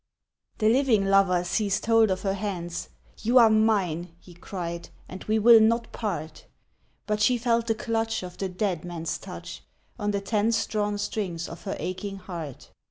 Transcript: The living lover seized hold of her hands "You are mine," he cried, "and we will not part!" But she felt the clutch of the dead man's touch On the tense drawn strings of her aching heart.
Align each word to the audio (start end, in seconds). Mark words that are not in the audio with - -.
The 0.57 0.67
living 0.67 1.05
lover 1.05 1.43
seized 1.43 1.85
hold 1.85 2.09
of 2.09 2.21
her 2.23 2.33
hands 2.33 2.89
"You 3.19 3.37
are 3.37 3.51
mine," 3.51 4.09
he 4.19 4.33
cried, 4.33 4.89
"and 5.07 5.23
we 5.25 5.37
will 5.37 5.59
not 5.59 5.91
part!" 5.91 6.47
But 7.05 7.21
she 7.21 7.37
felt 7.37 7.67
the 7.67 7.75
clutch 7.75 8.23
of 8.23 8.39
the 8.39 8.49
dead 8.49 8.83
man's 8.83 9.19
touch 9.19 9.61
On 9.99 10.09
the 10.09 10.19
tense 10.19 10.65
drawn 10.65 10.97
strings 10.97 11.47
of 11.47 11.65
her 11.65 11.75
aching 11.77 12.17
heart. 12.17 12.71